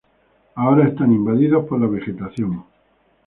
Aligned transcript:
Ahora 0.55 0.87
están 0.87 1.11
invadidos 1.13 1.67
por 1.67 1.79
la 1.79 1.85
vegetación. 1.85 2.63